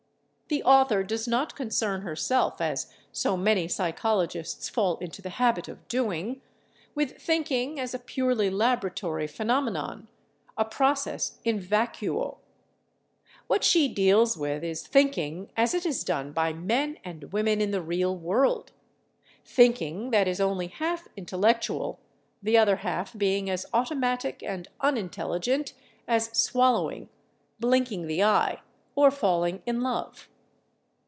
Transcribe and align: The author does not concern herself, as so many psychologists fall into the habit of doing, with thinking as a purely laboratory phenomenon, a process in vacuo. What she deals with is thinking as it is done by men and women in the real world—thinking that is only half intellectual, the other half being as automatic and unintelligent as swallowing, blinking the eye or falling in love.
The 0.53 0.63
author 0.65 1.01
does 1.01 1.29
not 1.29 1.55
concern 1.55 2.01
herself, 2.01 2.59
as 2.59 2.91
so 3.13 3.37
many 3.37 3.69
psychologists 3.69 4.67
fall 4.67 4.97
into 4.97 5.21
the 5.21 5.29
habit 5.29 5.69
of 5.69 5.87
doing, 5.87 6.41
with 6.93 7.15
thinking 7.21 7.79
as 7.79 7.93
a 7.93 7.99
purely 7.99 8.49
laboratory 8.49 9.27
phenomenon, 9.27 10.09
a 10.57 10.65
process 10.65 11.39
in 11.45 11.57
vacuo. 11.57 12.39
What 13.47 13.63
she 13.63 13.87
deals 13.87 14.35
with 14.35 14.61
is 14.61 14.85
thinking 14.85 15.49
as 15.55 15.73
it 15.73 15.85
is 15.85 16.03
done 16.03 16.33
by 16.33 16.51
men 16.51 16.97
and 17.05 17.31
women 17.31 17.61
in 17.61 17.71
the 17.71 17.81
real 17.81 18.13
world—thinking 18.13 20.09
that 20.11 20.27
is 20.27 20.41
only 20.41 20.67
half 20.67 21.07
intellectual, 21.15 21.97
the 22.43 22.57
other 22.57 22.75
half 22.75 23.17
being 23.17 23.49
as 23.49 23.65
automatic 23.73 24.43
and 24.43 24.67
unintelligent 24.81 25.71
as 26.09 26.25
swallowing, 26.37 27.07
blinking 27.61 28.07
the 28.07 28.21
eye 28.21 28.59
or 28.95 29.09
falling 29.09 29.61
in 29.65 29.79
love. 29.79 30.27